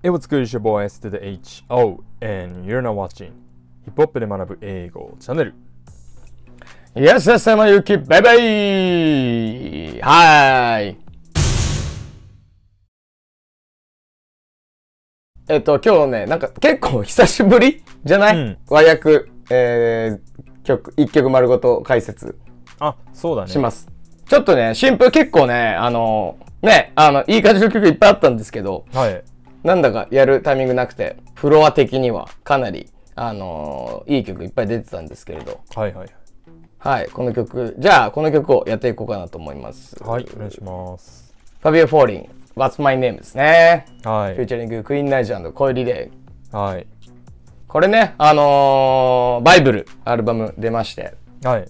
[0.00, 3.32] It was good your boy S to the H O and you're not watching
[3.82, 5.54] ヒップホップで学ぶ英語チャンネル。
[6.94, 7.28] Yes,
[8.36, 10.96] イはーい。
[15.48, 17.82] えっと、今日ね、なんか結構久しぶり？
[18.04, 18.58] じゃない、うん。
[18.68, 22.38] 和訳、えー、曲、一曲丸ごと解説。
[22.78, 23.50] あそうだね。
[23.50, 23.88] します。
[24.28, 29.24] ちょっとね、新譜結構ね、あの、ね、あの、いい感じの曲いっぱいあったんですけど、はい
[29.62, 36.08] なんだかやるタイミングなくて、フロア的にはかなり、あのいい曲いっぱい出てたんですけれど、はいはい。
[36.78, 39.96] はい、この曲、じゃあこの曲をやっていこうかなと思います。
[40.02, 41.34] はいお願いします。
[41.60, 43.86] ファビオ・フォーリン、What's My Name ですね。
[44.04, 44.34] はい。
[44.36, 46.10] フューチャリング、クイーン・ナイジャーのコイリレ
[46.52, 46.56] イ。
[46.56, 46.86] はい。
[47.66, 51.68] これね、あのーバイブル、アルバム出まして、はい。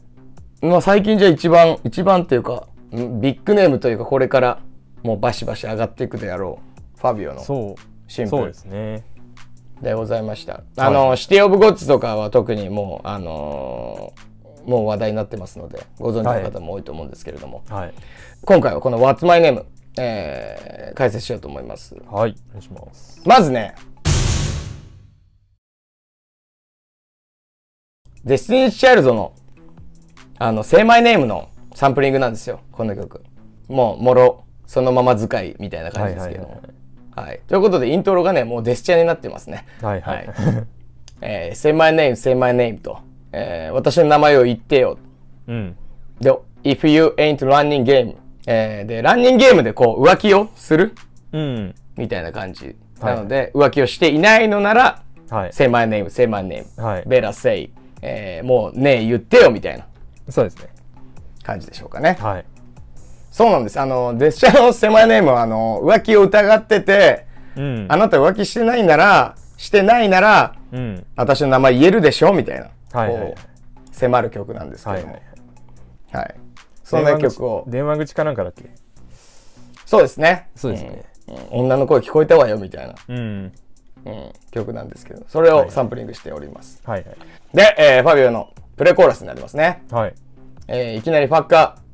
[0.61, 4.61] まあ最近じゃ一番、一番っていうか、んビッグネームというかこれから
[5.03, 6.68] もうバシバシ上がっていくであろう、
[7.01, 7.81] ファビオのそう。
[8.09, 9.05] 新そう譜ですね。
[9.81, 10.63] でございました。
[10.77, 14.29] あの、シティ・オブ・ゴッツとかは特にもう、あのー
[14.69, 17.95] もう話題になってますので、ご存知の方も多いと思うんですけれども、はい。
[18.45, 19.65] 今回はこの What's My Name、
[19.99, 21.95] えー解説しようと思います。
[21.95, 23.23] はいお願いします。
[23.25, 23.75] まずね、
[28.25, 29.33] デスティニー・チャイルドの、
[30.39, 33.23] あの、Say My Name のサンプリングなんですよ、この曲。
[33.69, 36.43] もう、もろ、そのまま使いみたいな感じですけど。
[36.43, 36.51] も。
[36.51, 36.78] はい
[37.47, 39.65] ということで、イントロがね、もうデスチャになってますね。
[39.83, 40.17] はいはい。
[40.17, 40.35] はい。
[41.21, 42.99] えー Say My Name, Say My Name と、
[43.33, 44.99] えー私の名前を言ってよ。
[45.47, 45.77] うん。
[46.21, 46.33] で、
[46.65, 48.15] If you ain't running game、
[48.47, 50.95] えーで、 running game でこう、浮気をする
[51.33, 51.75] うん。
[51.97, 52.77] みたいな感じ。
[53.01, 53.15] はい。
[53.17, 55.53] なので、浮気をしていないのなら、はい。
[55.53, 57.03] say my name, say my name, はい。
[57.05, 59.85] better say, えーもうねえ言ってよみたいな
[60.31, 60.69] そうですね。
[61.43, 62.17] 感じでしょうかね。
[62.21, 62.45] はい
[63.39, 63.79] そうなんです。
[63.79, 72.69] あの、デスチャの say my name はあの、浮気を疑ってて、うんあなた浮気してないなら、してないなら、うん私の名前言えるでしょみたいな。
[73.01, 73.35] はいはい
[73.93, 75.13] 迫る曲なんですけども。
[75.13, 75.23] はい
[76.13, 76.41] ははいい。
[76.83, 77.65] そんな曲を。
[77.69, 78.65] 電話口かなんかだっけ？
[79.87, 80.49] そうですね。
[80.57, 83.53] そうですねうん女の声聞こえたわよみたいな、うん
[84.05, 86.83] うん、曲なんですけど、それをサンプリングしております。
[86.85, 87.17] はいはい
[87.55, 89.85] で、えーファビオのプレコーラスになりますね。
[89.93, 90.15] はい
[90.67, 91.88] えーいきなりファッカー、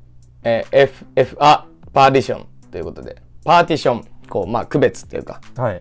[0.45, 5.81] えー F、F、A、パーティションということで、パーティション、こう、まあ、区別っていうか、はい。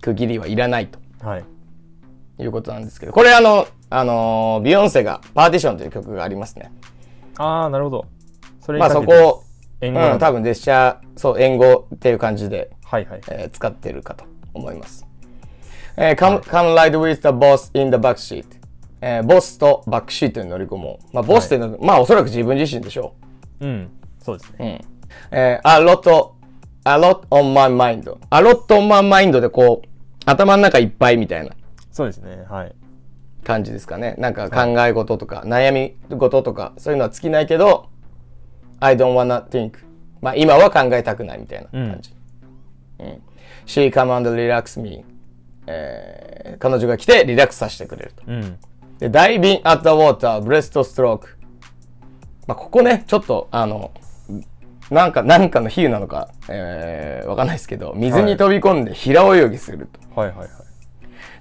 [0.00, 0.98] 区切りはいらないと。
[1.26, 1.44] はい。
[2.38, 6.72] いうことなんですけど、これあの、あのービヨンセがパーティションという曲がありますね。
[7.36, 8.06] ああなるほど。
[8.60, 9.44] それにまあそこを、
[9.80, 13.20] うん、多分デッシャー、そう、援護っていう感じで、はいはい。
[13.30, 15.06] えー使ってるかと思います。
[15.96, 18.44] えー come, come ride with the boss in the back seat.
[19.00, 21.14] えーボスとバックシートに乗り込もう。
[21.14, 23.23] まあ、ボスっていうのは、まあ、おそらく自分自身でしょう
[23.66, 24.62] んそうですねう。
[24.62, 25.38] うん。
[25.38, 26.32] えー a lot,
[26.84, 28.10] a lot on my mind.
[28.30, 29.88] a lot on my mind でこう、
[30.26, 31.54] 頭の中いっぱいみたいな
[31.92, 32.74] そうですねはい
[33.44, 34.14] 感じですかね。
[34.18, 37.90] なんか考え事とか、悩み事とか、そういうのは尽きないけど、
[38.80, 39.74] I don't wanna think.
[40.22, 42.14] まあ、今は考えたくないみたいな感じ。
[43.00, 43.22] うん。
[43.66, 45.04] She come and relax me.
[45.66, 48.22] えー彼女が来てリラックスさせてくれると。
[48.26, 48.58] うん
[48.98, 51.33] で、diving at the water, breaststroke.
[52.46, 53.92] まあ、ここね、ちょっと、あの、
[54.90, 60.20] なんか、なんかの比喩なのか、えー、わかんないですけど、水に飛び込んで平泳ぎすると。
[60.20, 60.48] はいはいはい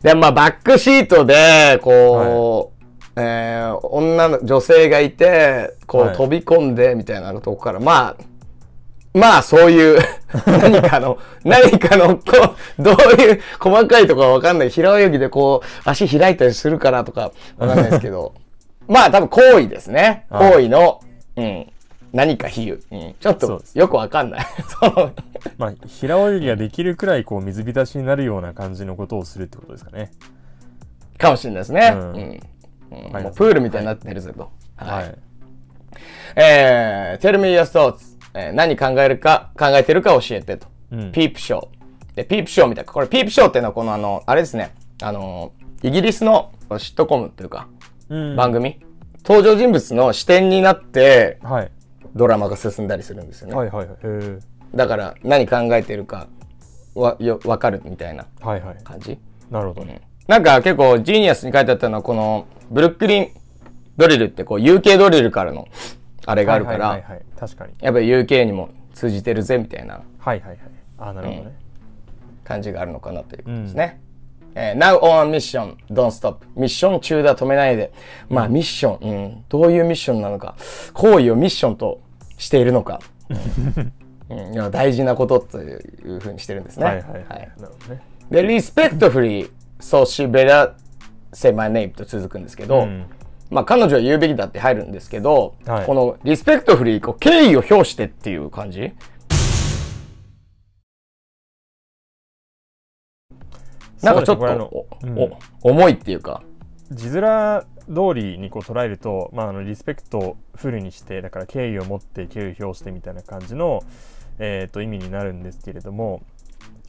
[0.04, 2.74] で、まあ、バックシートで、こ
[3.16, 10.00] う、えー女の、女性がいて、こう、はい飛び込んで、みたいなとこから、まあ、まあ、そういう、
[10.46, 12.24] 何かの、 何かの、こ
[12.78, 14.70] う、どういう細かいとかわかんない。
[14.70, 18.34] 平泳ぎでこう、足開いたりするからとか、わかんないですけど、
[18.88, 20.26] まあ、多分行為ですね。
[20.30, 21.02] はい行為の、
[21.36, 21.72] うん、
[22.12, 22.82] 何か比喩。
[22.92, 24.46] うん、ちょっとよくわかんない。
[25.58, 30.12] まあ平泳ぎができるくらいこう水浸しになるような感じのことをするってことですかね
[31.18, 31.92] かもしれないですね。
[31.94, 32.42] ううんん。
[32.92, 34.52] うんはいもうプールみたいになってるぜと。
[34.76, 35.16] はいはい
[36.36, 40.68] えー、tell me your thoughts、えー何考えるか、考えてるか教えてと。
[40.92, 41.68] うんピープショー。
[42.16, 42.92] で、ピープショーみたいな。
[42.92, 44.76] これ、ピープショーっていうのは、このあの、あれですね。
[45.02, 45.52] あの、
[45.82, 47.73] イギリスのシットコムというか、うん
[48.36, 48.80] 番組？
[49.26, 51.72] 登場人物の視点になって、はい。
[52.16, 53.56] ドラマが進んだりするんですよね。
[53.56, 53.98] はいはいはい。
[54.76, 56.28] だから、何考えてるか、
[56.94, 58.78] わ、よ、わかるみたいなはいはい。
[58.84, 59.18] 感じ？
[59.50, 60.02] なるほどね。
[60.28, 63.28] なんか結構、ジーニアスに書いてあったのは、この、ブルックリン
[63.98, 65.68] ドリルって、こう、UK ドリルからの、
[66.26, 67.26] あれがあるから、はいはいはいはい。
[67.40, 67.74] 確かに。
[67.82, 70.02] やっぱり UK にも通じてるぜみたいな。
[70.20, 70.60] はいはいはい。
[70.98, 71.56] あーなるほどね。
[72.44, 74.02] 感じがあるのかなということですね。
[74.56, 76.38] えー Now on mission, don't stop.
[76.56, 77.92] ミッション中だ、止めないで。
[78.30, 80.56] まあ、ミッション、うん、どういうミッションなのか、
[80.94, 82.02] 行為をミッションと
[82.38, 83.00] しているのか、
[84.30, 84.54] うん。
[84.54, 86.86] いや大事なことというふうにしてるんですね。
[86.86, 87.04] はいはい。
[87.06, 87.52] はい。
[87.60, 88.02] なるほどね。
[88.30, 90.74] で、respectfully, so she better
[91.34, 93.06] say my name と続くんですけど、うん。
[93.50, 95.86] まあ彼女は言うべきだって入るんですけど、はい。
[95.86, 98.94] この respectfully こう敬意を表してっていう感じ
[104.04, 104.88] なんかちょっと、
[105.62, 106.44] 重いっていうか、
[106.92, 113.84] 字面通りにこう捉えると、まあ、あのリスペクトをフルにしてだから敬意を持って敬意を表してみたいな感じの、
[114.40, 116.22] えー、と意味になるんですけれども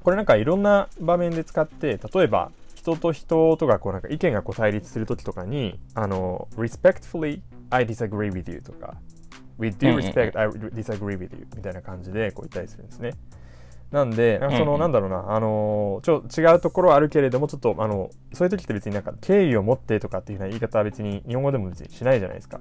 [0.02, 7.40] これなんかいろんな場面で使って例えば人と人とかこうなんか意見がこう対立するときとかにあの respectfully
[7.70, 8.96] I disagree with you とか
[9.58, 13.12] with うん due respect I disagree with you みたいな感じでこう言ったりするんですね。
[13.90, 22.60] なんで、その、なんだろうな、あのちょ違うところはあるけれども、ちょっと、あの、そういう時って別になんか、敬意を持ってとかっていうふうな言い方は別に、日本語でも別にしないじゃないですか。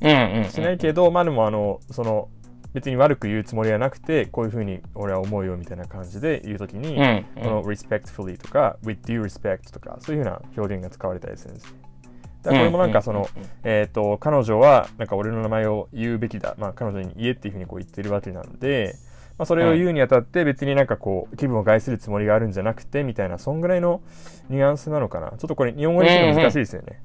[0.00, 0.44] うんうん、うん。
[0.50, 2.28] しないけど、まあでも、あの、その、
[2.76, 6.96] 別に悪く言うつもりはなくて、こういうふうに俺は思うよみたいな感じで言うときに、
[7.42, 11.86] この respectfully とか with due respect とか、そういうふうな表現が使われたりするんですね。
[12.42, 13.30] だからこれもなんかその、
[13.64, 16.54] えっ、と、彼女は、なんか俺の名前を言うべきだ。
[16.58, 18.94] まあ彼女に言えっていうふうにこう言ってるわけなので、
[19.38, 24.00] まあそれを言うにあたって別になんかこう、気分を害するつもりがあるんじゃなくて、みたいな、そんぐらいの
[24.48, 25.30] ニュアンスなのかな。
[25.30, 27.00] ちょっとこれ日本語にするの難しいですよね。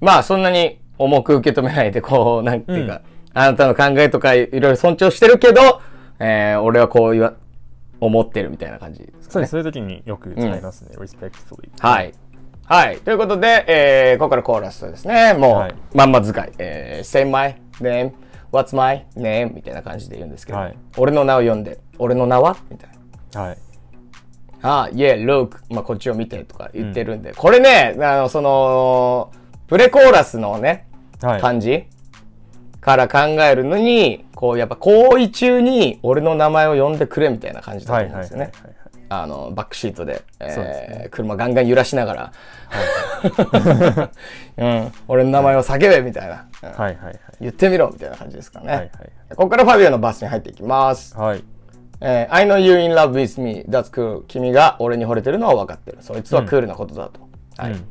[0.00, 3.02] まあそんなに重く受け止めないで、こう、なんていうか、
[3.34, 5.80] あなたの考えとかいろいろ尊重してるけど、
[6.18, 7.34] えー、俺はこう言わ、
[8.00, 9.24] 思ってるみたいな感じですかね。
[9.30, 9.50] そうです。
[9.52, 10.96] そういう時によく使いますね。
[10.96, 11.70] respectfully。
[11.78, 12.12] はい。
[12.64, 12.98] はい。
[12.98, 15.34] ということで、えー、ここからコーラスですね。
[15.34, 16.52] もう、はいまんま使い。
[16.58, 18.12] えー、say my name,
[18.52, 19.54] what's my name?
[19.54, 22.56] みたいな感じで言うんですけど、はい俺の名を呼んで、俺の名は？
[22.70, 22.90] みたい
[23.32, 23.40] な。
[23.40, 23.58] はい。
[24.62, 29.30] あ、yeah, look, まあ、こっちを見てとか言ってるんで、これね、あの、その、
[29.66, 30.88] プレコーラスのね、
[31.20, 31.40] はい。
[31.40, 31.84] 感じ？
[32.80, 38.44] から考えるのに、こう、やっぱ行為中に俺の名前を呼んでくれみたいな感じだはいはいと思うんですよね。
[38.44, 38.75] はいはいはい。
[39.08, 42.32] あの、バックシートで、えーね車ガンガン揺らしながら、
[44.58, 47.18] うん、俺の名前を叫べみたいな、うんはいはいはい。
[47.40, 48.66] 言ってみろみたいな感じですかね。
[48.68, 48.90] はいはい
[49.30, 51.16] ここからファビオのバスに入っていきます。
[51.16, 51.42] はい。
[52.00, 53.64] えー I know you in love with me.
[53.68, 54.22] That's cool.
[54.28, 55.98] 君が俺に惚れてるのは分かってる。
[56.00, 57.20] そいつはクールなことだと。
[57.56, 57.72] はい。
[57.72, 57.84] うん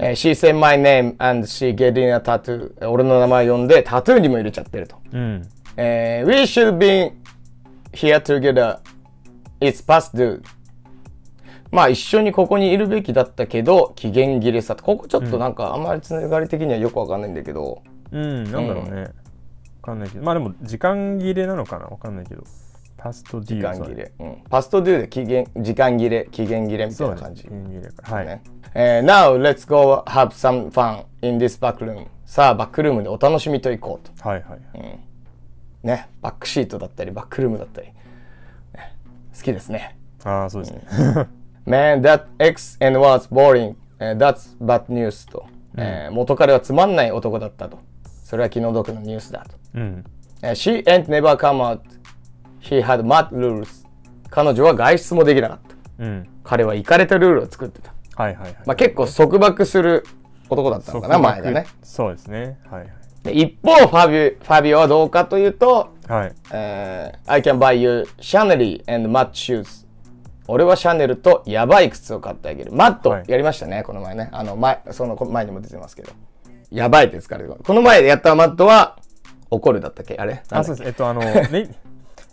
[0.00, 2.72] えー She said my name and she getting a tattoo.
[2.80, 4.96] えー俺の名前呼んでタトゥーにも入れちゃってると。
[5.12, 5.48] うん。
[5.76, 7.12] えー We should be
[7.92, 8.78] here together.
[9.60, 10.42] It's past due.
[11.70, 14.84] まあ一緒にここにいるべきだったけど、期限切れさと。
[14.84, 19.02] ここちょっとなんかあんまりつながり的にはよくわかんないんだけど、うん、なんだろうね。
[19.02, 19.08] わ
[19.82, 20.24] かんないけど。
[20.24, 22.42] まあでも、時間切れなのかなわかんないけど。
[22.96, 24.12] パストディ時間切れ。
[24.18, 24.42] うん。
[24.50, 27.42] パストデューで期限、時間切れ、期限切れみたいうな感じ。
[27.42, 28.16] 時間切れから。
[28.16, 28.26] はい。
[28.26, 28.42] ね。
[28.74, 32.06] えー Now let's go have some fun in this back room.
[32.26, 34.28] さあ、バックルームでお楽しみと行こうと。
[34.28, 35.86] はいはい。
[35.86, 36.08] ね。
[36.20, 37.88] バックシートだったり、バックルームだったり。
[39.38, 39.98] ね好きですね。
[40.24, 41.28] ああ、そうですね。
[41.66, 43.74] Man, that X and was boring.
[44.00, 45.46] えー That's bad news と、
[45.76, 47.78] えー元彼はつまんない男だったと。
[48.24, 49.56] それは気の毒のニュースだと。
[49.74, 50.04] うん。
[50.42, 51.80] えー She ain't never come out.
[52.60, 53.86] He had mad rules.
[54.30, 55.58] 彼女は外出もできなかっ
[55.98, 56.04] た。
[56.04, 56.28] うん。
[56.44, 57.92] 彼はイかれたルールを作ってた。
[58.16, 58.56] はいはいはい。
[58.66, 60.04] まあ、結構束縛する
[60.50, 61.66] 男だったのかな、束前がね。
[61.82, 62.58] そうですね。
[62.70, 62.92] はいはい。
[63.22, 66.32] で一方ファビ、ファビオはどうかというと、はい。
[66.52, 69.86] えー I can buy you Chanel and matte shoes.
[70.46, 72.72] 俺はシャネルとやばい靴を買ってあげる。
[72.72, 74.30] マット、はいやりましたね、この前ね。
[74.32, 76.12] あの前、その前にも出てますけど。
[76.70, 77.54] やばいって使われる。
[77.62, 78.96] この前やったマットは、
[79.50, 80.16] 怒るだったっけ？
[80.18, 80.42] あれ？
[80.50, 80.88] あ、そうです。
[80.88, 81.22] えっと、あの、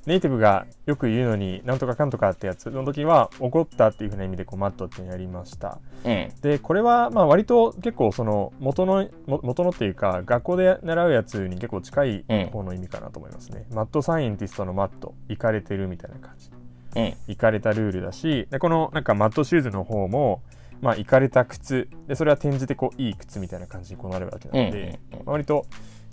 [0.05, 5.79] ネイティブがよく言うのに、なんとかかんとかってやつの時は、怒ったっていうふうな意味で、こう、マットってやりました。
[6.03, 6.29] うん。
[6.41, 13.65] で、これは、まあ、割と結構、その、元の、も元のっていうか、学校で習うやつに結構近いうん方の意味かなと思いますね。
[13.73, 16.51] マットサイエンティストのマット、いかれてるみたいな感じ。
[16.95, 17.13] うん。
[17.27, 20.41] いかれたルールだしでこのなんかマットシューズの方も
[20.81, 24.77] まあいかれた靴でそれは転じてこういい靴みたいな感じにこうなるわけなので、
[25.11, 25.65] うんうんうんまあ割と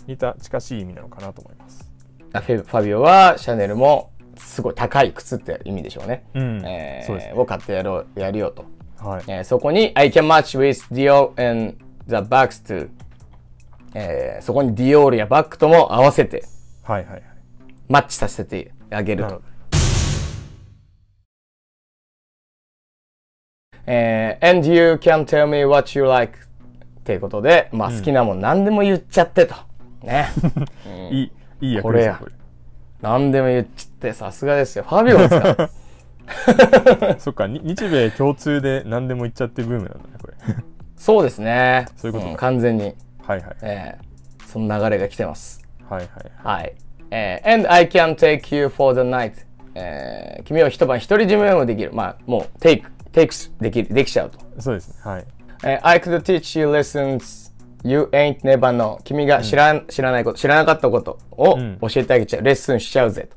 [0.05, 1.92] 似た近しい意味なのかなと思います。
[2.33, 6.25] あフェファビオはシャネルもすごい高い靴って意味でしょうね。
[6.33, 8.65] うんえーそうですねを買ってやろう、やるよと。
[8.97, 11.75] はい、えーそこに I can match with Dior and
[12.07, 12.89] the bags too、
[13.93, 16.43] えーそこにディオールやバッグとも合わせて
[16.83, 17.23] はいはいはい
[17.87, 19.41] マッチさせてあげると
[23.85, 29.55] えー and you can tell me what you like っていうことで、まあ好きなもん何でも言っちゃってと。
[30.01, 30.29] ね。
[31.11, 31.31] いい
[31.63, 32.19] いい役これや
[33.01, 34.85] 何でも言っちゃってさすがですよ。
[34.87, 35.69] ファビオですか
[37.19, 40.33] そっかに日米共通で何でも言っちゃってブームなんだねこれ
[40.95, 41.85] そうですね。
[41.97, 44.13] そういうことかん完全に、はいはいえー
[44.47, 45.67] その流れが来てます。
[45.89, 46.09] はいはい
[46.59, 46.75] はい。
[47.11, 49.33] えー and I can take you for the night.
[49.75, 51.91] えー君を一晩独り占めもできる。
[51.91, 54.39] まあ、もう、take takes できる、できちゃうと。
[54.59, 54.95] そうですね。
[55.03, 55.25] はい。
[55.63, 57.42] えー I could teach you lessons
[57.83, 59.01] you ain't never know.
[59.03, 62.43] 君が知らん、知らないこと、知らなかったことをん教えてあげちゃう。
[62.43, 63.29] レッスンしちゃうぜ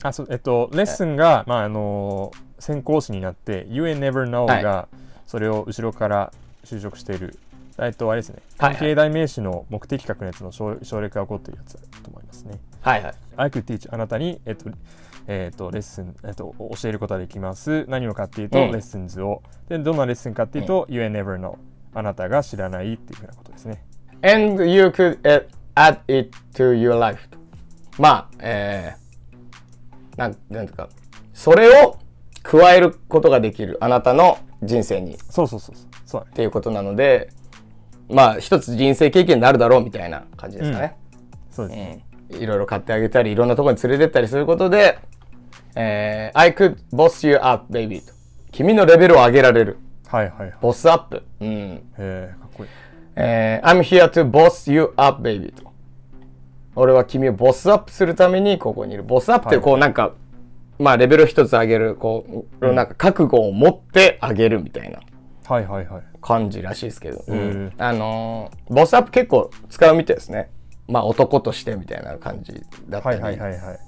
[0.00, 0.08] と。
[0.08, 4.88] あ、そう、えっと、レッスンが、まあ、あのー先行詞になって、You and never know はいが、
[5.26, 6.32] それを後ろから
[6.64, 7.38] 就職している。
[7.78, 8.38] えっと、あれですね。
[8.56, 12.58] 関係代名詞の目的格のやつの省省略が起こっているやつだと思いますね。
[12.80, 13.14] はいはい。
[13.36, 14.70] I could teach あなたに、えっと、
[15.26, 17.84] えっと、レッスン、えっと、教えることができます。
[17.88, 19.42] 何をかっていうと、うんレッスンズを。
[19.68, 21.56] で、どんなレッスンかっていうと、You and never know。
[21.96, 23.82] あなたが知らないっていうふうなことですね。
[24.22, 27.26] And you could、uh, add it to your life.
[27.28, 27.38] と
[27.98, 30.90] まあ、えー、なん、なんていうか、
[31.32, 31.96] それを
[32.42, 33.78] 加えることができる。
[33.80, 35.14] あなたの人生に。
[35.14, 35.86] っそうそうそうそう。
[36.04, 36.32] そうだね。
[36.34, 37.30] ていうことなので、
[38.10, 40.98] まあ、一つ人生経験になるだろうみたいな感じですかね。
[41.50, 42.06] そうですね。
[42.28, 44.98] いろいろ買ってあげたり、いろんなところに連れてったりすることで、
[45.74, 48.12] えー I could boss you up, baby と。
[48.52, 49.78] 君のレベルを上げられる。
[50.08, 50.54] はいはいはい。
[50.60, 51.22] ボスアップ。
[51.40, 51.48] うん。
[51.48, 52.70] へえ、かっこいい。
[53.16, 55.72] えー I'm here to boss you up, baby と。
[56.74, 59.02] 俺は君をボスアップするためにここにいる。
[59.02, 60.12] ボスアップってこうなんか、
[60.78, 65.00] まあレベル一つ上げる、こう、なんか覚悟を持ってあげるみたいな
[65.46, 66.02] はいはいはい。
[66.20, 67.24] 感じらしいですけど。
[67.26, 70.50] うんうんあのーボスアップ結構使うみたいですね。
[70.88, 73.20] まあ男としてみたいな感じだったり。
[73.20, 73.78] はいはいはいはい。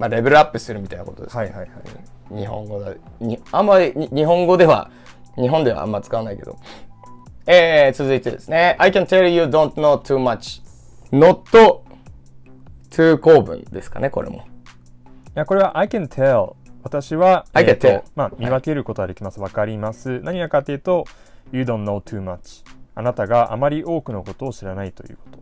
[0.00, 1.42] まあレベルアップするみたいなことですね。
[1.44, 2.36] はいはいはい。
[2.36, 4.90] 日本語だにあんまりに日本語では
[5.36, 6.56] 日本ではあんま使わないけど
[7.46, 10.62] えー、続いてですね I can tell you don't know too much
[11.10, 11.42] not
[12.90, 14.46] to 構文ですかねこれも
[15.30, 16.54] いや、これは I can tell。
[16.82, 19.38] 私は、I can えーと tell まあ、見分けることができます。
[19.38, 20.18] わかります。
[20.20, 21.04] 何がかというと、
[21.52, 22.64] You don't know too much。
[22.96, 25.38] あなたがあまり多くのことを知らないというこ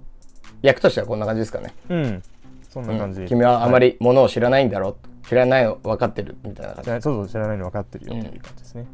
[0.62, 1.94] 訳としてはこんな感じですかね、と。
[1.94, 2.22] うん。
[2.68, 3.24] そんな感じ。
[3.26, 8.86] 君はあまりものを知らないんだろう知らないの分かってるみたいな感じそうそう知らないの分かってるよっていう感じですね。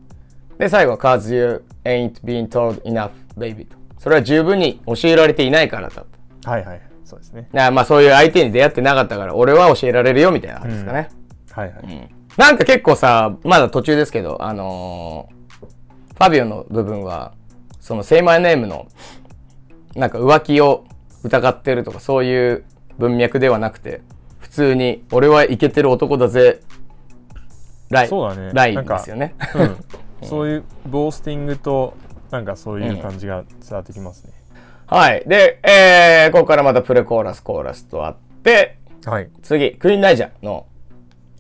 [0.59, 6.05] で最後は Cause you ain't been told enough baby とそれは十分に教えられていないからだ
[6.43, 6.81] とはいはい。
[7.05, 7.49] そうですね。
[7.53, 11.09] なまあそういう相手に出会ってなかったから俺は教えられるよみたいな感じですかね、
[11.51, 12.15] はいはい。
[12.37, 15.35] なんか結構さ、まだ途中ですけど、あのー
[16.15, 17.35] ファビオの部分は、
[17.81, 18.87] その、セイマイネームの、
[19.97, 20.85] なんか浮気を
[21.25, 22.65] 疑ってるとか、そういう
[22.99, 24.03] 文脈ではなくて、
[24.39, 26.61] 普通に、俺はイケてる男だぜ、
[27.91, 29.35] ライそうだねラインですよね。
[29.55, 30.29] うん。
[30.29, 31.95] そういうボースティングと、
[32.31, 34.33] なんかそういう感じが伝わってきますね。
[34.87, 35.25] はい。
[35.27, 39.29] で、えー、ここからまたプレコーラス、コーラスとあって、はい。
[39.43, 40.67] 次、クイーンナイジャーの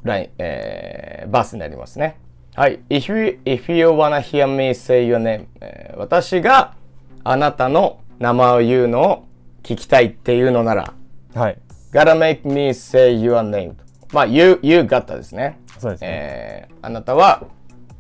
[0.03, 2.19] ライン、えー、バースになりますね。
[2.55, 2.81] はい。
[2.89, 6.75] If you, if you wanna hear me say your name、えー私が
[7.23, 9.27] あなたの名前を言うのを
[9.63, 10.95] 聞きたいっていうのなら、
[11.35, 11.59] はい。
[11.93, 13.75] gotta make me say your name
[14.13, 15.61] まあ、you, you gotta ですね。
[15.79, 16.09] そうですね。
[16.11, 17.45] えーあなたは、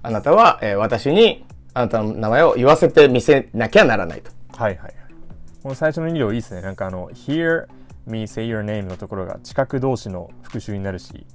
[0.02, 4.30] あなたは、えー私にあなたの名前を言わせてみせなきゃならないと。
[4.56, 4.94] はいはいはい。
[5.62, 6.60] この最初の2行いいですね。
[6.60, 7.66] なんかあの、hear
[8.06, 11.26] me say your name のところが近く同士の復習になるし、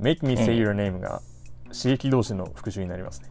[0.00, 1.22] make me say your name が
[1.72, 3.28] 刺激同士の復習になりますね。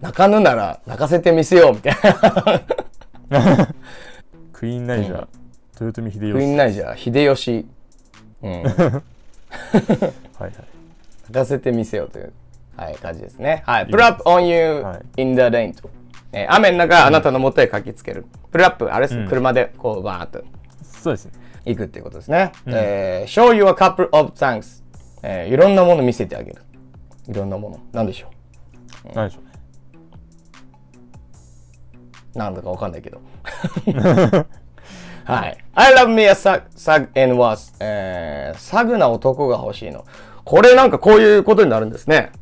[0.00, 2.77] 泣かぬなら泣かせてみせようみたいな。
[4.52, 5.26] クイーンナイジャー、
[5.80, 6.32] 豊臣秀吉。
[6.32, 7.66] クイーンナイジャー、秀吉。
[8.42, 8.62] うん。
[8.62, 8.72] はい
[10.40, 10.52] はい。
[11.24, 12.32] 泣かせてみせようという、
[12.76, 13.62] はい、感じですね。
[13.66, 13.86] はい。
[13.86, 15.90] プルアップ on you はい in the rain と。
[16.32, 18.26] えー雨の中、あなたの元へ駆けつける。
[18.50, 20.42] プルアップ、あれです、うん車でこうバーっと
[20.82, 21.32] そうですね。
[21.64, 22.52] 行くっていうことですね。
[22.66, 24.82] えー show you a couple of things、
[25.22, 26.62] えーいろんなもの見せてあげる。
[27.28, 27.80] いろんなもの。
[27.92, 28.30] なんでしょ
[29.14, 29.40] 何でしょ。
[29.40, 29.47] う？
[32.38, 33.20] なんだかわかんないけど。
[35.24, 35.58] はい。
[35.74, 40.06] I love me a sag, sag and was、えー、サグな男が欲しいの。
[40.44, 42.32] これなんかこういうことになるんですね。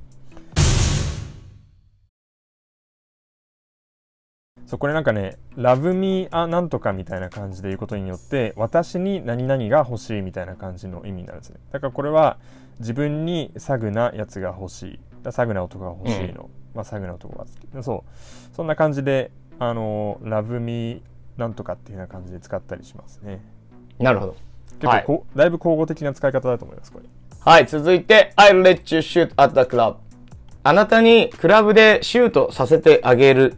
[4.67, 12.39] そうこれなんかね「Love me あなんとか」みたいな感じで言うことによって私に何々が欲しいみたいな感じの意味になるんですねだからこれは
[12.81, 18.05] 自分にサグなやつが欲しいだサグな男が欲しいの、まあサグな男が好きそ
[18.53, 21.03] うそんな感じであの「Love me
[21.37, 23.41] なんとか」っていうような感じで使ったりしますね。
[23.99, 24.37] なるほど。
[24.81, 27.07] 結構こ、だいぶ交互的な使い方だと思いますこれ。
[27.41, 29.97] はい、続いて、I'll let you shoot at the club.
[30.63, 33.57] あなたにクラブでシュートさせてあげる、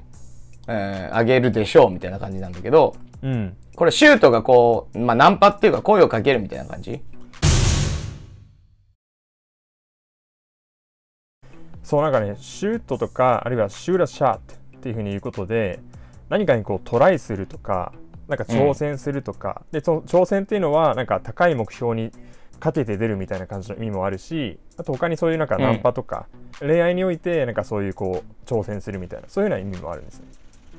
[0.68, 3.56] えーあげるでしょうみたいな感じなんだけど、うん。
[3.74, 7.00] これシュートがこう、まあナンパっていうか声をかけるみたいな感じ？
[11.82, 15.80] そうなんかねシュートとかあるいはシューラシャートっていうふうに言うことで
[16.28, 17.92] 何かにこうトライするとか
[18.28, 22.12] なんか挑戦するとか、でその挑戦っていうのはなんか高い目標に
[22.60, 26.26] かけて出るみたいな感じの意味もあるしあと他にそういうなんかナンパとか、
[26.60, 30.26] 恋愛においてなんかそういうこう挑戦するみたいなそういうような意味もあるんですね。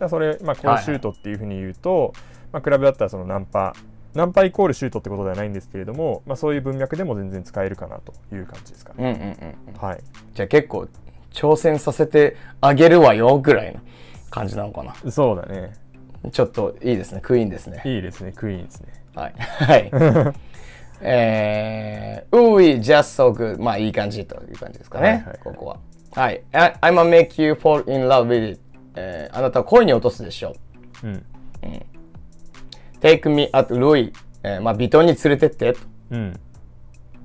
[0.07, 2.13] それ、まあ、こうシュートっていうふうに言うと、
[2.53, 3.75] まあ、クラブだったらそのナンパ
[4.13, 9.37] ナンパイコールシュートってことではないんですけれども、まあ、そういう文脈でも全然使えるかなという感じですかね。
[9.39, 9.81] うんうんうん。
[9.81, 9.99] はい、
[10.33, 10.87] じゃあ結構
[11.33, 13.79] 挑戦させてあげるわよぐらいの
[14.29, 14.95] 感じなのかな。
[15.11, 15.73] そうだね。
[16.31, 17.21] ちょっといいですね。
[17.21, 17.81] クイーンですね。
[17.85, 18.31] いいですね。
[18.33, 18.93] クイーンですね。
[19.15, 19.33] はい。
[19.37, 19.91] はい。
[21.01, 23.61] えー、うい、just so good.
[23.61, 25.07] まあいい感じという感じですかね。
[25.07, 25.77] はいはいはいここは。
[26.15, 26.41] はい。
[26.51, 28.61] I- I'm gonna make you fall in love with it.
[28.95, 30.55] えーあなたを恋に落とすでしょ
[31.03, 31.07] う。
[31.07, 31.25] うん。
[33.01, 34.11] Take me at Louis.
[34.43, 35.75] えーまあ、ビトンに連れてって。
[36.11, 36.39] うん。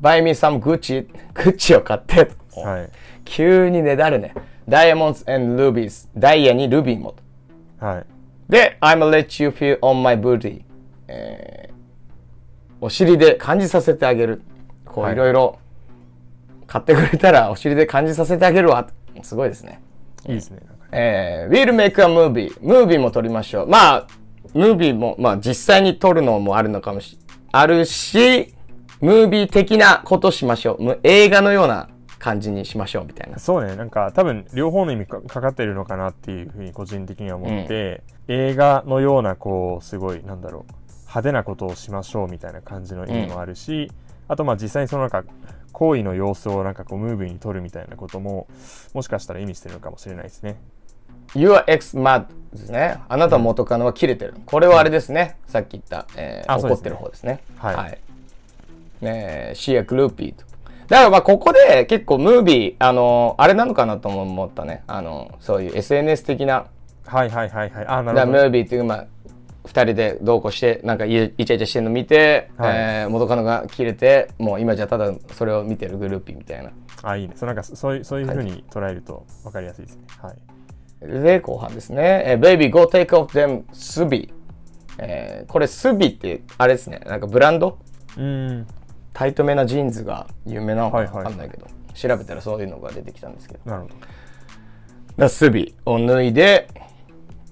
[0.01, 1.09] Buy me some Gucci.
[1.33, 2.31] グッチを買って。
[2.61, 2.91] はい。
[3.25, 4.35] 急にねだるね。
[4.69, 6.09] Diamonds and rubies.
[6.17, 7.15] ダイヤにルビーも。
[7.79, 8.07] はい。
[8.49, 10.63] で、I'm gonna let you feel on my booty.
[11.09, 11.75] えー
[12.85, 14.43] お尻で感じさせてあげる。
[14.85, 15.59] こうはいいろいろ
[16.67, 18.87] 買ってくれたらお尻で感じさせてあげるわ。
[19.23, 19.81] すごいですね。
[20.27, 20.61] いいですね。
[20.93, 22.55] えー、We'll make a movie.
[22.61, 23.69] ムービーも撮りましょう。
[23.69, 24.07] まあ、
[24.53, 27.19] ムービーも、まあ実際に撮るのもあるのかもし、
[27.53, 28.55] あるし、
[29.01, 30.83] ムービー的なことしましょう。
[30.83, 31.89] む映画のような
[32.25, 33.38] 感じにしましょうみたいな。
[33.38, 33.76] そうね。
[33.76, 43.93] なんか多分両方の意味かかかってるのかなっていうふうに個人的には思って、映画のようなこう、すごい、なんだろう、派手なことをしましょうみたいな感じの意味もあるし、
[44.26, 45.23] あとまあ実際にそのなんか、
[45.73, 48.47] 行為の様子をなんかこうムービーに撮るみたいなことも
[48.95, 50.57] もしかしたら意味してるのかもしれないですね。
[51.35, 53.00] Your ex mad ですね。
[53.09, 54.35] あなた元カノは切れてる。
[54.47, 55.37] これはあれですね。
[55.49, 57.40] さっき言った、えー怒ってる方ですね。
[57.59, 57.99] はい
[59.00, 60.54] ねえ、シアクルーピーと。
[60.88, 64.83] だからまあここで結構ムービー、あのあれなのかなとも思ったね。
[64.87, 66.67] あの、そういう SNS 的な、
[67.07, 67.87] はいはいはいはい。
[67.87, 68.38] あ、なるほど。
[68.38, 69.07] ービーっていう、まあ、
[69.67, 76.71] 二人で同行して、なんかイイチャイチャしてるの見て、はいえー元カノが切れて、もう今じゃただそれを見てるグルーピーみたいな。
[77.03, 77.35] あ、いいね。
[77.37, 80.03] そうなんかそういうそういうふうに捉えると分かりやすいですね。
[80.20, 81.23] はい。
[81.23, 82.25] で、後半ですね。
[82.27, 84.33] えー、Baby, go take off them スビ。
[84.99, 87.01] えーこれスビって、あれですね。
[87.07, 87.79] なんかブランド？
[88.16, 88.66] うーん。
[89.14, 93.70] タイトめなジーンズが有名なのかはいはいわかんないけど、調べたらそういうのが出てきたんですけど。
[93.70, 93.94] なるほど。
[95.16, 96.68] だスビを脱いで、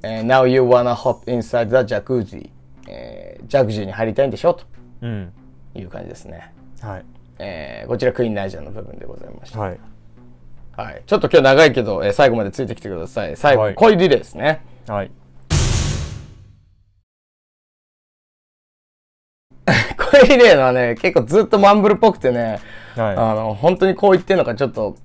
[0.02, 2.50] えー Now you wanna hop inside the jacuzzi、
[2.88, 4.54] えージャグジーに入りたいんでしょ？
[4.54, 4.64] と
[5.02, 5.32] うん。
[5.74, 6.52] いう感じですね。
[6.80, 7.04] はい。
[7.38, 9.60] えーこちらクイーンナイジャーの部分でございました。
[9.60, 9.78] はい。
[10.76, 11.02] はい。
[11.06, 13.36] ちょっと今日長いけど、えー最後までついてきてください。
[13.36, 14.62] 最後、はい恋リレーですね。
[14.88, 15.10] はい。
[20.18, 22.60] リレーのはね、結構ずっとマンブルっぽくてね、
[22.96, 24.96] はあの、本当にこう言ってんのかちょっと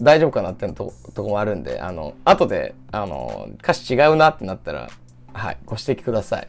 [0.00, 4.90] 大丈夫かなってのととこもあるんで、あの、後で、あの、歌詞違うなってなったら、
[5.32, 6.46] はい、ご指摘ください。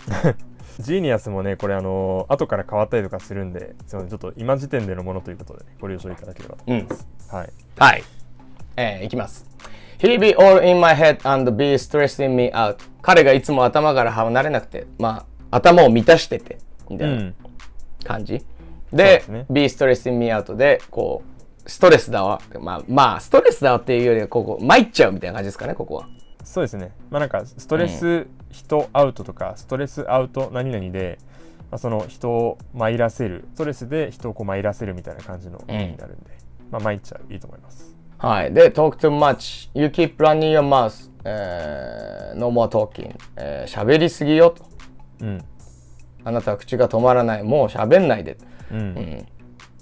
[0.80, 0.82] い。
[0.82, 7.08] ジーニアスもね、これあの後から変わったりとかするんで、ちょっと今時点でのものということで、ね、ご了承いただければと思います。
[7.32, 7.50] はい。
[7.78, 8.04] はい。
[8.78, 9.46] えーいきます。
[10.00, 12.78] He be all in my head and be stressing me out.
[13.02, 16.58] 彼がいつも頭から離れなくて、まあ、頭を満たしてて、
[16.90, 17.36] みたいなうん。
[18.06, 18.46] 感じ。
[18.94, 21.24] でね be stressing me out で、こ
[21.66, 22.40] う、ストレスだわ。
[22.60, 26.08] まあ、まあ、ストレスだわっていうよりは、ここ、参っちゃうみたいな感じですかね、ここは。
[26.44, 26.92] そうですね。
[27.10, 31.18] まあなんか、ストレス人アウトとか、ストレスアウト何々で、
[31.72, 36.32] まあ、その人を参らせる、ストレスで人をこう参らせるみたいな感じの意味になるんで、
[36.72, 37.96] まあ参っちゃう、いいと思います。
[38.20, 38.54] はい。
[38.54, 39.70] で、talk too much.
[39.74, 41.12] You keep running your mouth.
[41.26, 43.16] えー no more talking.
[43.36, 44.64] えー喋りすぎよと。
[45.22, 45.44] うん。
[46.26, 47.44] あなたは口が止まらない。
[47.44, 48.38] もう喋んないで。
[48.72, 49.26] うん。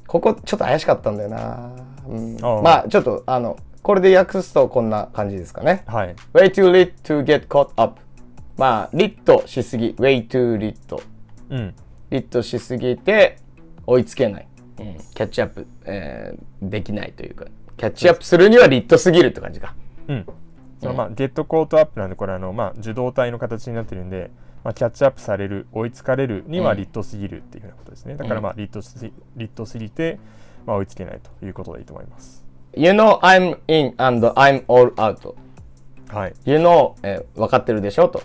[0.06, 1.72] ここちょっと怪しかったんだよな。
[2.08, 5.84] うん、まあちょっとあの、これで訳すとこんな感じですかね。
[5.88, 6.16] はい。
[6.34, 8.00] way too lit to get caught up.
[8.58, 9.96] まあ、リットしすぎ。
[9.98, 11.02] way too lit.
[11.50, 11.76] うん。
[12.12, 13.38] リットしすぎて
[13.88, 14.48] 追いつけない。
[14.80, 17.46] うん、キャッチアップ、えーできないというか、
[17.78, 19.76] キャッチアップするにはリットすぎるって感じか。
[20.08, 20.26] うん。
[20.80, 24.32] そのまあ、ゲットコートアップなんで、これあの、まあ、受動体の形になってるんで、
[24.64, 28.16] まあ、キャッチアップされる、追いつかれるにはリットすぎるっていうふうなことですね。
[28.16, 28.98] だからまあ、リットす
[29.36, 30.20] リットすぎて、
[30.66, 32.44] まあ、追いつけないということでいいと思います。
[32.76, 35.36] You know I'm in and I'm all out.
[36.10, 36.34] はい。
[36.46, 38.24] You know、えー分かってるでしょと。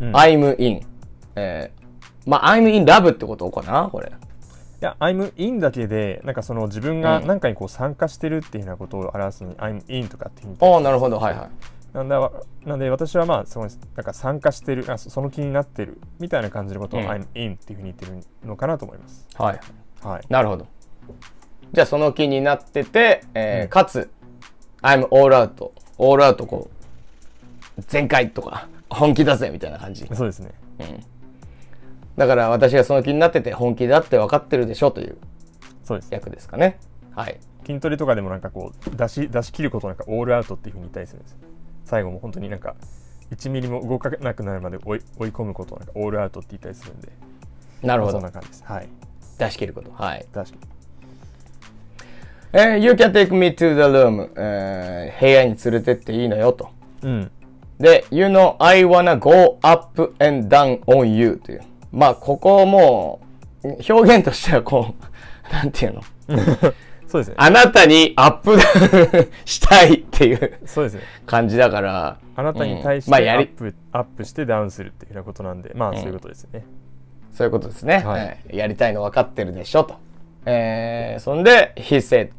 [0.00, 0.86] うん I'm in。
[1.36, 1.78] えー
[2.28, 4.08] まあ、I'm in love ってことかなこれ。
[4.80, 11.18] いや、I'm in だけで、なんかその自分が何かにこう参加してるっていうようなことを表すのに、I'm in とかっていうああ、なるほど。
[11.18, 11.50] はいはい。
[11.98, 12.32] なんだわ
[12.64, 19.26] なんで私はまあそのなんか参加してるあそその気になってるみたいな感じのことを、うん I'm in っていうふうに言ってるのかなと思います。
[19.36, 19.60] はい。
[20.02, 20.22] はい。
[20.28, 20.66] なるほど。
[21.72, 24.10] じゃあその気になってて、えーうんかつ、
[24.82, 25.72] I'm all out。
[25.98, 26.70] all out こ
[27.78, 30.06] う、全開とか、本気だぜみたいな感じ。
[30.14, 30.52] そうですね。
[32.16, 35.18] だから私がその気になってて本気だって分かってるでしょという
[36.10, 36.78] 役ですかね
[37.14, 41.38] はい筋トレとかでもなんかこう出し出し切ることなんかオールアウトっていうふうに言ったりするんですよ
[41.88, 42.74] 最後も本当になんか
[43.30, 47.08] 1ミリも動かなくなるまで追い追い込むことをなんかオールアウトって言ったりするんで。
[47.82, 48.20] なるほど。
[48.20, 48.64] まあそんな感じです。
[48.66, 48.88] はい。
[49.38, 49.90] 出し切ること。
[49.92, 50.26] はい。
[50.32, 50.60] 確かに
[52.52, 56.68] えー You can take me to the room、えー部屋に連れてっていいのよと。
[57.02, 57.30] うん。
[57.78, 61.62] で、You know, I wanna go up and down on you という。
[61.92, 63.20] まあ、ここも
[63.62, 65.02] う、表現としてはこう、
[65.52, 66.02] なんていうの？
[67.08, 68.56] そうですねあなたにアップ
[69.44, 72.18] したいっていうそうですね感じだから。
[72.36, 76.64] あなたに対してうんまあアップ,、アップしてダウンするっていうようなことなんでまあそういうことですよね、
[77.32, 77.98] そういうことですね。
[77.98, 79.96] はいえーやりたいの分かってるでしょと。
[80.46, 82.30] えー、そんで、He said,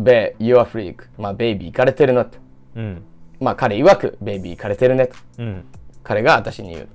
[0.00, 1.06] Babe, you are freak.
[1.18, 2.38] まあ、ベイビー行かれてるなと。
[2.76, 3.02] うん
[3.40, 5.16] まあ、彼曰く、ベイビー行かれてるねと。
[5.38, 5.64] うん
[6.04, 6.88] 彼が私に言う。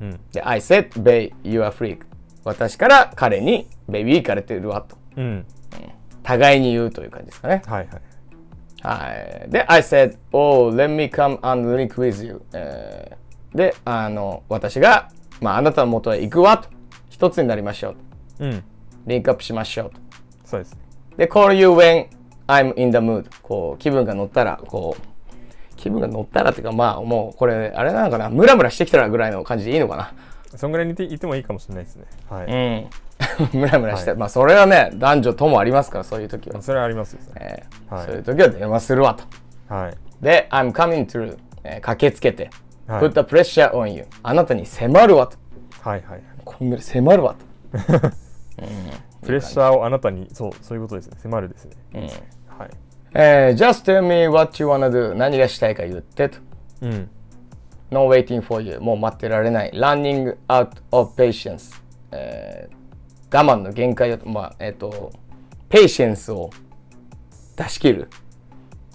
[0.00, 1.98] うんで、I said, Babe, you are freak.
[2.44, 4.96] 私から彼に、ベイビー行かれてるわと。
[5.16, 5.44] うん
[6.28, 7.62] 互いに言うという感じですかね。
[7.66, 8.00] はいはい
[8.80, 9.50] はい。
[9.50, 12.42] で、I said, Oh, let me come and link with you.
[12.52, 15.10] えーで、あの、私が、
[15.40, 16.68] まあ、あなたの元へ行くわと。
[17.08, 17.96] 一つになりましょう
[18.38, 18.44] と。
[18.44, 18.64] うん
[19.06, 19.96] リンクアップしましょうと。
[20.44, 20.76] そうです
[21.16, 22.08] で、call you when
[22.46, 23.24] I'm in the mood.
[23.42, 28.28] こう、気分が乗ったら、こう、気分が乗ったらっていうか、まあ、もう、これ、あれなのかな。
[28.28, 30.12] ムラムラしてきたらぐらいの感じでいいのかな。
[30.56, 32.86] そんぐらいにいていてもいいかもしれないですねはい、うん。
[33.52, 36.60] ムラムラして、はいまあ、それはね、男女ともありますから、そういう時は。
[36.62, 39.74] それはありますよねえーはいそういう時は電話するわと。
[39.74, 42.50] はいで、I'm coming through、えー駆けつけて、
[42.86, 44.06] はい put the pressure on you。
[44.22, 45.36] あなたに迫るわと。
[45.82, 47.78] はいはいはいこんぐらい迫るわと。
[49.24, 52.70] プレッシャーをあなたにそうそういうことですね迫るですね、いいですねはい
[53.14, 55.14] えー just tell me what you wanna do.
[55.14, 56.38] 何がしたいか言ってと。
[56.82, 57.10] うん
[57.90, 58.78] No waiting for you.
[58.80, 59.70] もう待ってられない。
[59.72, 61.74] Running out of patience.
[62.12, 62.77] えー
[63.30, 65.12] 我慢の限界を、まあ、えっ、と、
[65.68, 66.50] patience を
[67.56, 68.08] 出し切る。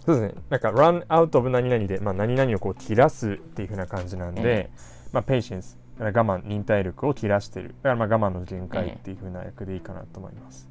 [0.05, 0.41] そうですね。
[0.49, 4.69] なんか run out of 何々で、まあ、何々をこう切らすっていう風な感じなんで、
[5.11, 7.69] まあ patience だから我慢忍耐力を切らしてる。
[7.69, 10.67] だからまあ我慢の限界っていう風な役でいいかなと思います、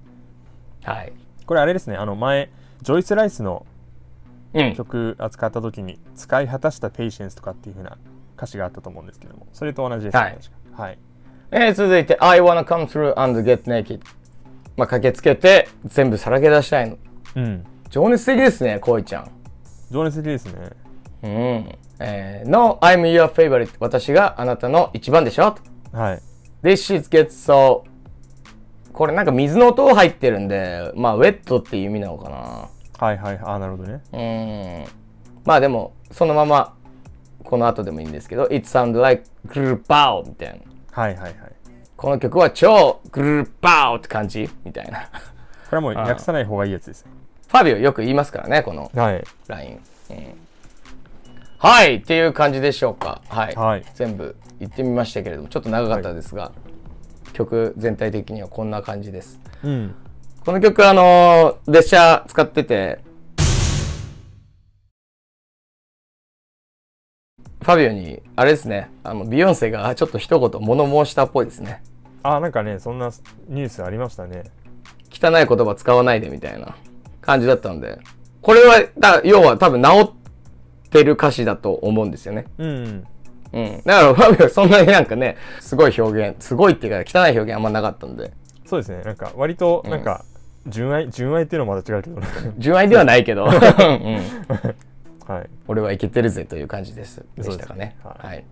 [0.83, 1.13] はい。
[1.47, 1.97] これあれですね。
[1.97, 2.51] あの前
[2.83, 3.67] ジョイス・ライスの
[4.55, 4.75] うん。
[4.75, 7.97] 曲扱った時に使い果たした patience とかっていう風な
[8.37, 10.39] 歌詞があったと思うんですけどもそれと同じですね、はい。
[10.73, 10.99] はい
[11.55, 14.01] えー続いて、I wanna come through and get naked.
[14.77, 16.97] まあ、駆けつけて、全部さらけ出したいの。
[17.37, 19.31] うん情熱的ですね、こいちゃん。
[19.91, 20.53] 情熱的ですね
[21.23, 21.31] うん。
[22.01, 23.69] えー No, I'm your favorite.
[23.81, 25.55] 私があなたの一番でしょ？
[25.93, 26.23] はい
[26.63, 27.83] This shit gets so...
[28.95, 32.69] これなんか水の音入ってるんで、まあ、ウェットっていう意味なのかな。
[33.07, 34.85] はいはいああなるほどねうん。
[35.45, 36.75] まあでも、そのまま、
[37.45, 40.72] この後でもいいんですけど、It sounds like グルーパオみたいな。
[40.93, 41.35] はいはいはい
[41.97, 45.09] この曲は超グルーパオって感じみたいな。
[45.71, 47.13] これはもう訳さない方がいいやつですね
[47.49, 49.81] ファビオよく言いますからね、このはいライン。
[50.11, 50.35] うん、
[51.59, 53.23] はい、っていう感じでしょうか。
[53.29, 53.55] はい。
[53.55, 56.53] はい全部言ってみましたけれども、ちょっと長かったですが、
[57.33, 59.39] 曲全体的にはこんな感じです。
[59.63, 59.95] うん
[60.45, 62.99] この曲、あのー列車使ってて、
[67.63, 71.83] ファビオに、あれですね、あの、ビヨンセがちょっと一言物申したっぽいですね。
[72.25, 73.11] あなんかねそんな
[73.49, 74.45] ニュースありましたね。
[75.11, 76.77] 汚い言葉使わないでみたいな
[77.21, 77.99] 感じだったんで、
[78.41, 82.47] これは、だ要は多分治ってる歌詞だと思うんですよね。
[82.59, 83.07] うん
[83.53, 83.83] うん。
[83.85, 88.33] だからファビオそんなになんかね、すごい表現、すごいっていうか汚い表現あんまなかったんで、
[88.65, 89.03] そうですね。
[89.05, 90.25] なんか割となんか、
[90.67, 92.21] 純愛純愛っていうのはまた違うけど。
[92.59, 93.51] 純愛ではないけど、 うん、
[95.33, 97.25] はい俺はいけてるぜという感じです。
[97.37, 97.97] でしたかね。
[98.03, 98.45] はい。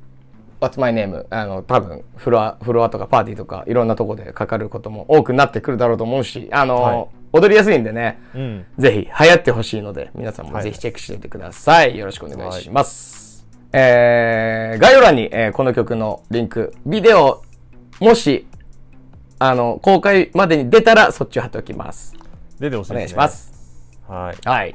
[0.61, 1.27] What's my name?
[1.31, 11.97] あの、多分フロア、フロアとかパーティーとかいろんなとこでかかることも多くなってくるだろうと思うし、あの、はい踊りやすいんでね、うんぜひ流行ってほしいので、皆さんもはいぜひチェックしておいてください。
[11.97, 13.47] よろしくお願いします。
[13.73, 17.43] えー、概要欄に、えーこの曲のリンク、ビデオ、
[18.01, 18.49] もし、
[19.39, 22.15] あの、公開までに出たらそっちを貼っておきます。
[22.59, 23.53] 出てほしいねお願いします。
[24.09, 24.75] はいはい。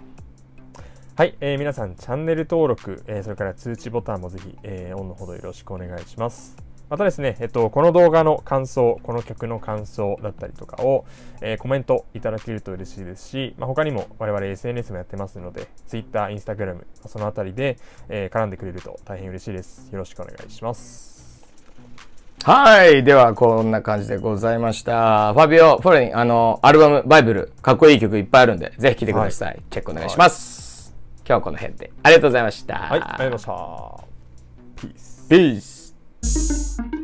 [1.18, 6.58] はい、えー皆さんチャンネル登録、えーそれから通知ボタンもぜひ、えーオンのほどよろしくお願いします。
[6.90, 11.06] またですね、えっと、この動画の感想、この曲の感想だったりとかを、
[11.40, 17.78] えーコメントいただけると嬉しいですし、まあ、他にも我々 SNS もやってますので、Twitter、Instagram、そのあたりで、
[18.10, 19.88] えー絡んでくれると大変嬉しいです。
[19.94, 21.46] よろしくお願いします。
[22.44, 23.06] はい。
[23.06, 25.34] では、こんな感じでございました。
[25.34, 29.64] ファビオ・フォレニン、あの、アルバム、バイブル、かっこいい曲いっぱいあるんで、ぜひ聴いてください。
[29.70, 30.55] チェックお願いします。
[31.28, 31.92] 今日はこの辺で。
[32.04, 32.76] ありがとうございました。
[32.76, 34.04] はい、ありがとうございました。
[34.76, 35.28] ピース。
[35.28, 36.95] ピース。